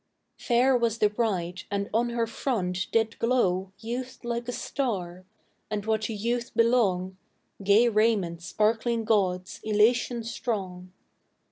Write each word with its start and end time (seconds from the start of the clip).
Fair 0.39 0.75
was 0.75 0.97
the 0.97 1.11
bride, 1.11 1.61
and 1.69 1.87
on 1.93 2.09
her 2.09 2.25
front 2.25 2.87
did 2.91 3.19
glow 3.19 3.71
Youth 3.77 4.21
like 4.23 4.47
a 4.47 4.51
star; 4.51 5.25
and 5.69 5.85
what 5.85 6.01
to 6.01 6.13
youth 6.15 6.55
belong, 6.55 7.17
Gay 7.63 7.87
raiment 7.87 8.41
sparkling 8.41 9.03
gauds, 9.05 9.59
elation 9.63 10.23
strong. 10.23 10.91